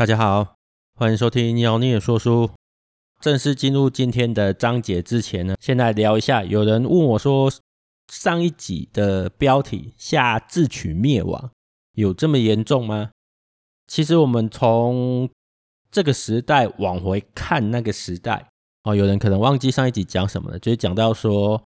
[0.00, 0.56] 大家好，
[0.96, 2.48] 欢迎收听妖孽说书。
[3.20, 6.42] 正式进入今天的章节之前呢，先来聊一下。
[6.42, 7.52] 有人问我说，
[8.10, 11.50] 上一集的标题下自取灭亡，
[11.92, 13.10] 有这么严重吗？
[13.88, 15.28] 其实我们从
[15.90, 18.48] 这个时代往回看那个时代
[18.84, 21.62] 哦，有人可能忘记上一集讲什么了，就是讲到说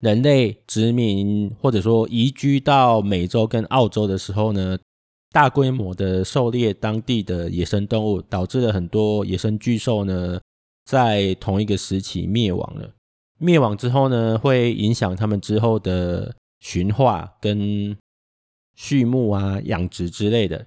[0.00, 4.78] 人类殖民或者说移居到美洲跟澳洲的时候呢。
[5.32, 10.40] 大规模的狩猎当地的野生动物，导致了很多野生巨兽呢，
[10.84, 12.90] 在同一个时期灭亡了。
[13.38, 17.94] 灭亡之后呢，会影响他们之后的驯化跟
[18.74, 20.64] 畜牧啊、养殖之类的。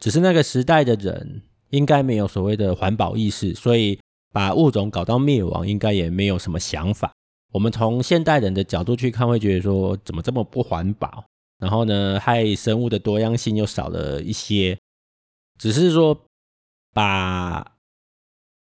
[0.00, 4.00] 只是那个时代的人应该没有所谓的环保意识，所以
[4.32, 7.12] 把物种搞到灭亡，应该也没有什么想法。
[7.52, 11.24] 我们从现代人的角度去看，会觉得说，怎么这么不环保？
[11.62, 14.76] 然后呢，害生物的多样性又少了一些，
[15.60, 16.26] 只是说
[16.92, 17.76] 把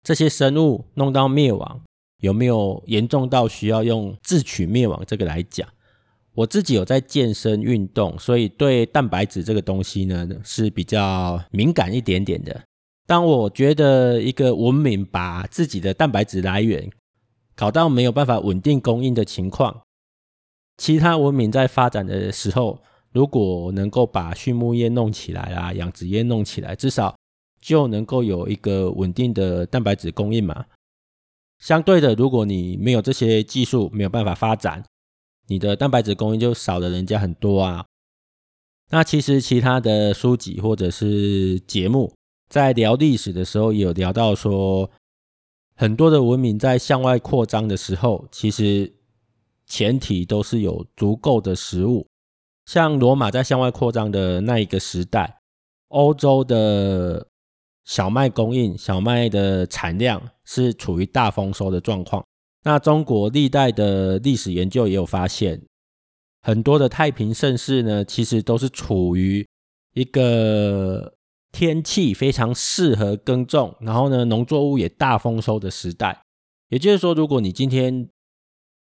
[0.03, 1.83] 这些生物弄到灭亡，
[2.21, 5.69] 有没有严重到需要用自取灭亡这个来讲？
[6.35, 12.61] 我自己有在健身运动，所以对蛋白质这个东西呢是比较敏感一点点的。
[13.07, 16.91] 当我觉得一个文明把自己的蛋白质来源
[17.55, 19.83] 搞到没有办法稳定供应的情况。
[20.81, 27.15] 其他文明在发展的时候，如果能够把畜牧业弄起来啊，养殖业弄起来，至少
[27.61, 30.65] 就能够有一个稳定的蛋白质供应嘛。
[31.59, 34.83] 相对的，如果你没有这些技术，没有办法发展，
[35.49, 37.85] 你的蛋白质供应就少了人家很多啊。
[38.89, 42.15] 那其实其他的书籍或者是节目，
[42.49, 44.91] 在聊历史的时候，有聊到说，
[45.77, 48.95] 很多的文明在向外扩张的时候，其实。
[49.71, 52.09] 前提都是有足够的食物，
[52.67, 55.39] 像罗马在向外扩张的那一个时代，
[55.89, 57.29] 欧洲的
[57.85, 62.25] 小麦供应、小麦的产量是处于大丰收的状况。
[62.65, 65.63] 那中国历代的历史研究也有发现，
[66.43, 69.47] 很多的太平盛世呢，其实都是处于
[69.95, 71.15] 一个
[71.53, 76.21] 天气非常适合耕种，然后呢，农作物也大丰收的时代。
[76.69, 78.09] 也就是说，如果你今天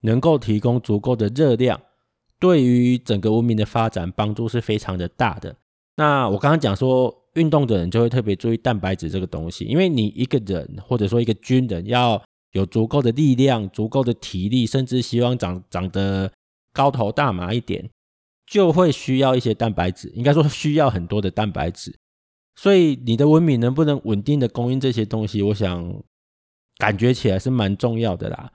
[0.05, 1.81] 能够提供足够的热量，
[2.39, 5.57] 对于整个文明的发展帮助是非常的大的。
[5.97, 12.23] 那我刚刚讲说，运动的人就会特别注意蛋白质这个东西，因为你一个人或者说一个军人要
[12.53, 16.31] 有足够的力量、足够的体力，甚至希望长长得
[16.73, 17.89] 高头大马一点，
[18.47, 21.95] 就会需要一些蛋白质，应该说需要很多的蛋白质。
[22.57, 26.03] 所以你的文明能不能稳定的供应这些东西，我想
[26.77, 28.53] 感觉起来是蛮重要的啦。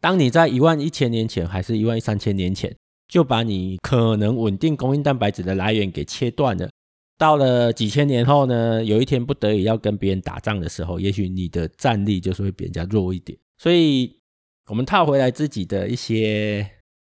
[0.00, 2.76] 当你在一万一千年前，还是一万三千年前，
[3.08, 6.70] 就把你可能稳定供应蛋白质的来源给切断了，
[7.16, 13.36] 到了几千年后呢，有一天不得已要跟别人打仗的时候，也许你的战力就是会比人家弱一点。
[13.58, 14.20] 所以，
[14.66, 16.70] 我们套回来自己的一些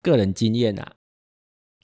[0.02, 0.94] 个人经验啊，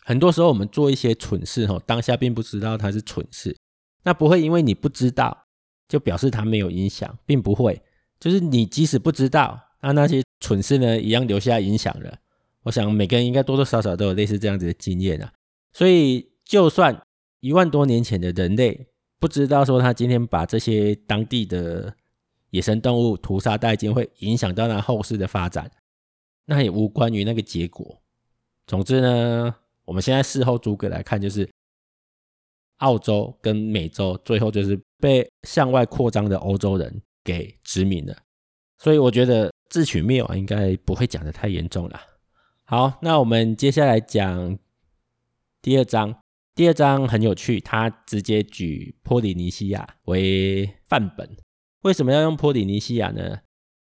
[0.05, 3.57] 很多时候我们做一些蠢事，吼，当下并不知道它是蠢事，
[4.03, 5.47] 那不会因为你不知道
[5.89, 7.81] 就表示它没有影响，并不会，
[8.17, 9.59] 就是你即使不知道。
[9.81, 12.19] 那那些蠢事呢，一样留下影响了。
[12.61, 15.33] 我想每个人应该多多少少都有类似这样子的经验啊。
[15.73, 17.01] 所以，就算
[17.39, 18.85] 一万多年前的人类
[19.19, 21.95] 不知道说他今天把这些当地的
[22.51, 25.71] 野生动物屠杀殆尽，会影响到他后世的发展，
[26.45, 27.99] 那也无关于那个结果。
[28.67, 31.49] 总之呢，我们现在事后诸葛来看，就是
[32.77, 38.15] 澳洲跟美洲最后就是被向外扩张的欧洲人给殖民了。
[38.77, 39.51] 所以，我觉得。
[39.69, 41.99] 自取灭亡应该不会讲的太严重了。
[42.63, 44.57] 好，那我们接下来讲
[45.61, 46.15] 第二章。
[46.55, 51.29] 第二章很有趣，他直接举波利尼西亚为范本。
[51.81, 53.39] 为什么要用波利尼西亚呢？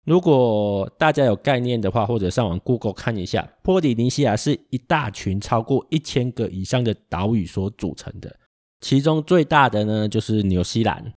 [0.05, 8.39] 如果大家有概念的话，或者上网 Google 看一下，波利尼西亚是一大群超过一千个以上的岛屿所组成的。
[8.83, 11.15] 其中最大的呢就是纽西兰。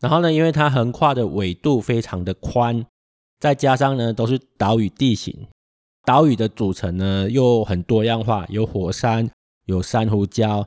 [0.00, 2.84] 然后呢，因为它横跨的纬度非常的宽。
[3.38, 5.46] 再加上呢，都是岛屿地形，
[6.04, 9.30] 岛屿的组成呢又很多样化，有火山，
[9.66, 10.66] 有珊瑚礁，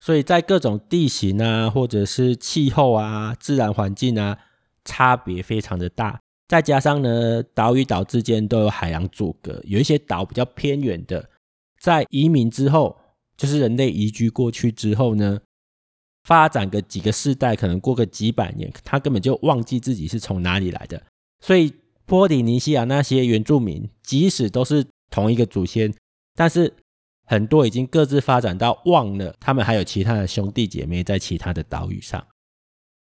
[0.00, 4.38] 所以在各种地形啊，或者是气候啊、自然环境啊，
[4.84, 6.20] 差别非常的大。
[6.48, 11.30] 再加上呢，岛与岛之间都有海洋阻隔，有一些岛比较偏远的，
[11.80, 12.96] 在移民之后，
[13.36, 15.40] 就是人类移居过去之后呢，
[16.24, 21.02] 发展个几个世代，可能过个几百年，他根本就忘记自己是从哪里来的。
[21.46, 21.74] 所以，
[22.06, 25.92] 波利尼西亚那些原住民，即使都是同一个祖先，
[26.34, 26.72] 但是
[27.26, 32.26] 很多已经各自发展到忘了他们还有其他的兄弟姐妹在其他的岛屿上。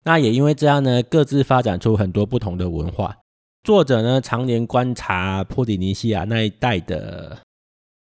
[0.02, 3.16] 那也因为这样呢，各自发展出很多不同的文化。
[3.62, 7.40] 作者呢，常年观察波利尼西亚那一带的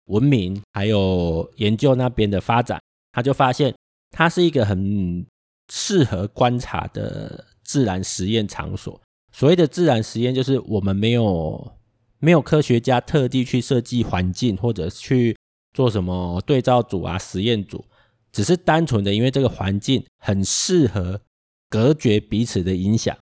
[0.09, 2.79] 文明，还有研究那边的发展，
[3.13, 3.75] 他就发现
[4.11, 5.25] 它是一个很
[5.73, 9.01] 适合观察的自然实验场所。
[9.33, 11.73] 所谓的自然实验，就是我们没有
[12.19, 15.37] 没有科学家特地去设计环境，或者去
[15.73, 17.85] 做什么对照组啊、实验组，
[18.33, 21.21] 只是单纯的因为这个环境很适合
[21.69, 23.17] 隔绝彼此的影响。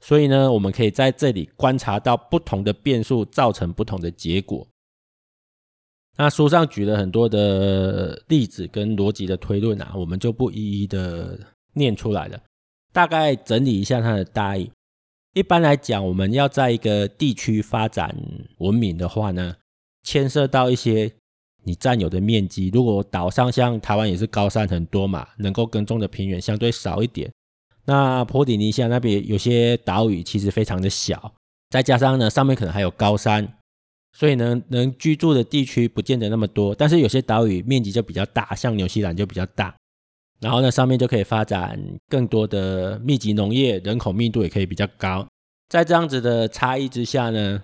[0.00, 4.66] 所以呢，我们可以在这里观察到不同的变数造成不同的结果。
[6.16, 11.38] 那书上举了很多的例子跟逻辑的推论啊，我们就不一一的
[11.74, 12.40] 念出来了。
[12.92, 14.70] 大概整理一下它的大意。
[15.32, 18.16] 一般来讲，我们要在一个地区发展
[18.58, 19.54] 文明的话呢，
[20.02, 21.12] 牵涉到一些
[21.62, 22.68] 你占有的面积。
[22.74, 27.30] 如果岛上像台湾也是高山很多嘛，能够耕种的平原相对少一点。
[27.84, 31.32] 那波利尼西亚那边有些岛屿其实非常的小，
[31.70, 33.56] 再加上呢，上面可能还有高山，
[34.12, 36.74] 所以呢，能居住的地区不见得那么多。
[36.74, 39.74] 但是有些岛屿面积就比较大，像纽西兰就比较大，
[40.40, 41.78] 然后呢，上面就可以发展
[42.08, 45.26] 更多的密集农业，人口密度也可以比较高。
[45.68, 47.62] 在这样子的差异之下呢，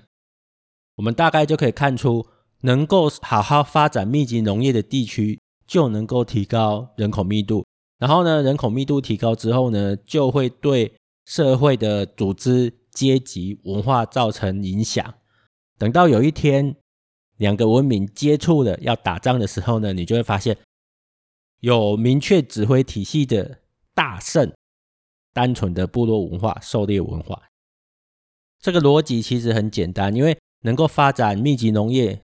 [0.96, 2.26] 我们大概就可以看出，
[2.60, 7.64] 能够好好发展密集农业的地区，就能够提高人口密度。
[7.98, 10.92] 然后呢，人口密度提高之后呢，就会对
[11.24, 15.14] 社会的组织、阶级、文化造成影响。
[15.78, 16.76] 等到有一天
[17.38, 20.56] 两个文明接触了要打仗的时候呢，你就会发现
[21.60, 23.60] 有明确指挥体系的
[23.94, 24.52] 大圣
[25.32, 27.42] 单纯的部落文化、狩猎文化。
[28.60, 32.20] 这个逻辑其实很简单，因为能够发展密集农业，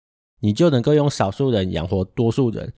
[0.40, 2.73] 你就能够用少数人养活多数人。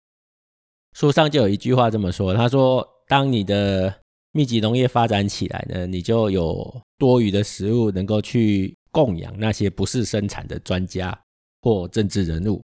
[0.94, 3.94] 书上就有一句话这么说，他说：“当你的
[4.32, 11.18] 密集农业发展起来呢，你就有多余的食物能够去供养那些不是生产的专家
[11.62, 12.60] 或政治人物。”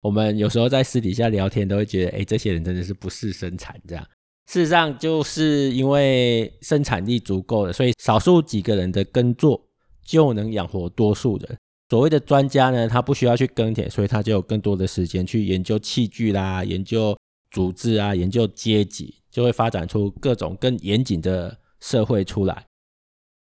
[0.00, 4.06] 我们有时候在私底下聊天都会觉得，哎，这些人真的是不是生产这样。
[4.46, 9.60] 事实上，就是因为生产力足够了，所以少数几个人的耕作
[10.04, 11.58] 就能养活多数人。
[11.88, 17.16] 所谓的专家呢，他不需要去耕田，所以他就有更多的时间去研究器具啦，研究。
[17.52, 22.64] 组织啊，研究阶级，就会发展出各种更严谨的社会出来。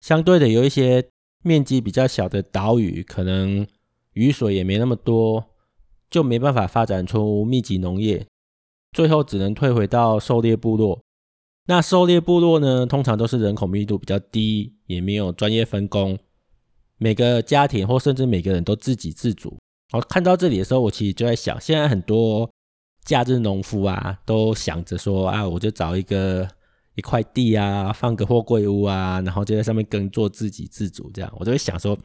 [0.01, 1.01] 相对的，有一些
[1.41, 3.65] 面积比较小的岛屿，可能
[4.11, 5.41] 雨水也没那么多，
[6.13, 8.23] 就没办法发展出密集农业，
[8.91, 11.01] 最后只能退回到狩猎部落。
[11.65, 16.19] 那狩猎部落呢，通常都是人口密度比较低，也没有专业分工，
[16.99, 19.57] 每个家庭或甚至每个人都自给自足。
[19.91, 22.47] 我看到这里的时候，我其实就在想，现在很多。
[23.05, 26.47] 假日农夫啊，都想着说啊，我就找一个
[26.95, 31.29] 一块地啊，放个货柜屋啊，然后就在上面耕作，自给自足这样。
[31.37, 31.97] 我就会想说，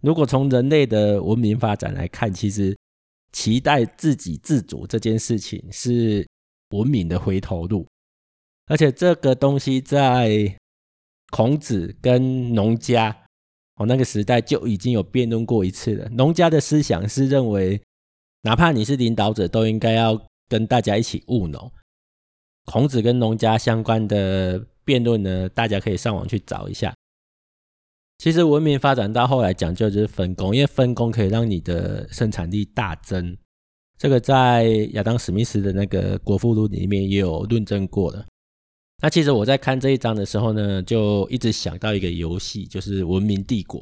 [0.00, 2.74] 如果从人类的文明发展来看，其实
[3.36, 6.26] 期待自给自足这件事情是
[6.70, 7.86] 文明的回头路，
[8.64, 10.56] 而且这个东西在
[11.30, 13.14] 孔子跟农家
[13.74, 16.08] 哦那个时代就已经有辩论过一次了。
[16.08, 17.78] 农家的思想是认为，
[18.40, 20.26] 哪怕你是领导者，都应该要。
[20.48, 21.72] 跟大家一起务农，
[22.66, 26.94] 孔子跟农家相关的辩论呢，大家可以上网去找一下。
[28.18, 33.36] 其实文明发展到后来讲究就是分工，因为分工可以让你的生产力大增。
[33.98, 38.24] 这个在亚当·史密斯的那个《国富论》里面也有论证过的。
[39.02, 43.80] 那其实我在看这一章的时候呢，就一直想到一个游戏，就是《文明帝国》，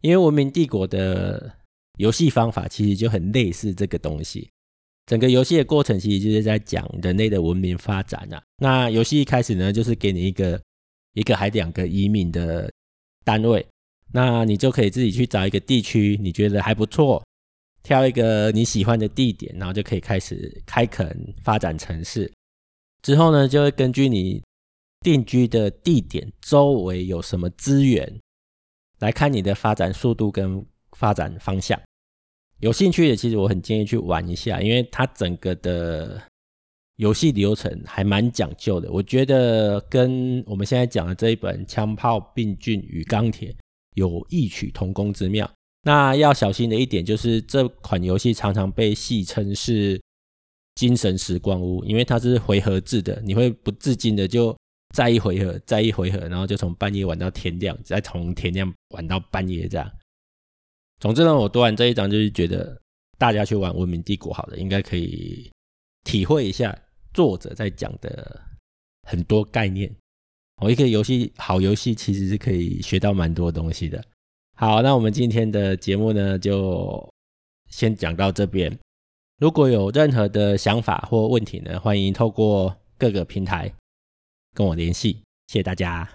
[0.00, 1.52] 因为《文明帝国》的
[1.98, 4.48] 游戏方法其实就很类似这个东西。
[5.06, 8.42] 整个游戏的过程其实就是在讲人类的文明发展啊。
[8.56, 10.58] 那游戏一开始呢，就是给你一个
[11.12, 12.70] 一个还两个移民的
[13.22, 13.66] 单位，
[14.12, 17.22] 那你就可以自己去找一个地区，你觉得还不错，
[17.82, 22.30] 挑一个你喜欢的地点，然后就可以开始开垦发展城市。
[23.02, 24.42] 之后呢，就会根据你
[25.00, 28.20] 定居的地点周围有什么资源，
[29.00, 31.78] 来看你的发展速度跟发展方向。
[32.60, 36.22] 有兴趣的，其实我很建议去玩一下，因为它整个的
[36.96, 38.90] 游戏流程还蛮讲究的。
[38.90, 43.50] 我觉得跟我们现在讲的这一本《枪炮、病菌与钢铁》
[43.94, 45.50] 有异曲同工之妙。
[45.82, 50.00] 那要小心的一点就是，这款游戏常常被戏称是
[50.76, 54.56] “精神时光屋”，因为它是回合制的，你会不自禁的就
[54.94, 59.90] 再一回合，再一回合，然后就从半夜玩到天亮，再从天亮玩到半夜这样。
[61.00, 62.80] 总之呢，我读完这一章就是觉得
[63.18, 65.50] 大家去玩《文明帝国》好了，应该可以
[66.04, 66.74] 体会一下
[67.12, 68.40] 作者在讲的
[69.02, 69.94] 很多概念。
[70.64, 74.02] 哦，一个游戏好游戏其实是可以学到蛮多东西的。
[74.56, 77.06] 好，那我们今天的节目呢，就
[77.68, 78.74] 先讲到这边。
[79.38, 83.70] 如果有任何的想法或问题呢，欢迎透过各个平台
[84.54, 85.20] 跟我联系。
[85.48, 86.08] 谢谢大家。